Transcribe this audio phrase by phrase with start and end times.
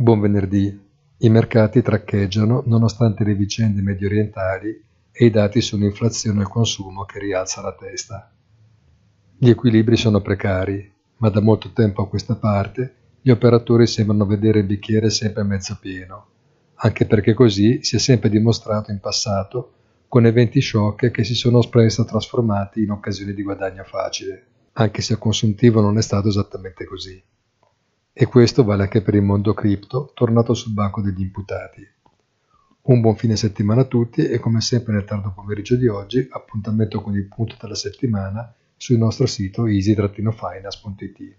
[0.00, 0.80] Buon venerdì.
[1.16, 4.80] I mercati traccheggiano nonostante le vicende mediorientali
[5.10, 8.30] e i dati sull'inflazione e il consumo che rialza la testa.
[9.36, 14.60] Gli equilibri sono precari, ma da molto tempo a questa parte gli operatori sembrano vedere
[14.60, 16.26] il bicchiere sempre mezzo pieno,
[16.74, 19.72] anche perché così si è sempre dimostrato in passato
[20.06, 25.14] con eventi shock che si sono presto trasformati in occasioni di guadagno facile, anche se
[25.14, 27.20] a consuntivo non è stato esattamente così.
[28.20, 31.86] E questo vale anche per il mondo cripto, tornato sul banco degli imputati.
[32.82, 37.00] Un buon fine settimana a tutti e come sempre nel tardo pomeriggio di oggi appuntamento
[37.00, 41.36] con il punto della settimana sul nostro sito easy-finance.it.